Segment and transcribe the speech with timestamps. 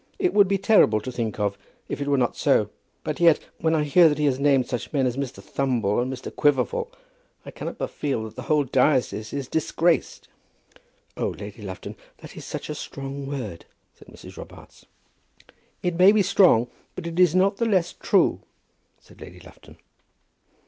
[0.17, 2.71] It would be terrible to think of, if it were not so.
[3.03, 5.43] But yet, when I hear that he has named such men as Mr.
[5.43, 6.35] Thumble and Mr.
[6.35, 6.91] Quiverful,
[7.45, 10.27] I cannot but feel that the whole diocese is disgraced."
[11.15, 14.37] "Oh, Lady Lufton, that is such a strong word," said Mrs.
[14.37, 14.87] Robarts.
[15.83, 18.39] "It may be strong, but it is not the less true,"
[18.99, 19.77] said Lady Lufton.